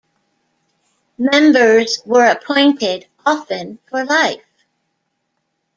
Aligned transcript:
Members 1.19 2.01
were 2.07 2.25
appointed, 2.25 3.05
often 3.23 3.77
for 3.87 4.03
life. 4.03 4.65